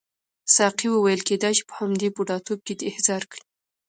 ساقي 0.55 0.87
وویل 0.91 1.21
کیدای 1.29 1.53
شي 1.57 1.63
په 1.69 1.73
همدې 1.79 2.07
بوډاتوب 2.15 2.59
کې 2.65 2.73
دې 2.79 2.85
احضار 2.91 3.23
کړي. 3.31 3.41